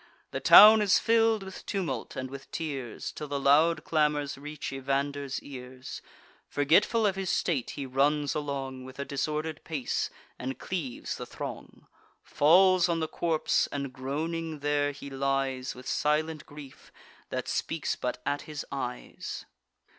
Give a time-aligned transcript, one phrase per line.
[0.31, 5.39] The town is fill'd with tumult and with tears, Till the loud clamours reach Evander's
[5.43, 6.01] ears:
[6.47, 10.09] Forgetful of his state, he runs along, With a disorder'd pace,
[10.39, 11.85] and cleaves the throng;
[12.23, 16.91] Falls on the corpse; and groaning there he lies, With silent grief,
[17.29, 19.45] that speaks but at his eyes.